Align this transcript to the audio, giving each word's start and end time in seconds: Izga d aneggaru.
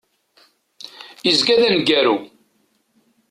Izga 1.29 1.55
d 1.59 1.61
aneggaru. 1.67 2.15